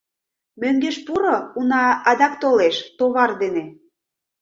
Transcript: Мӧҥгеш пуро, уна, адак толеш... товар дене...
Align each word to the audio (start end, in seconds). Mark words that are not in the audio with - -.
Мӧҥгеш 0.61 0.97
пуро, 1.05 1.35
уна, 1.59 1.83
адак 2.09 2.33
толеш... 2.41 2.77
товар 2.97 3.31
дене... 3.41 3.63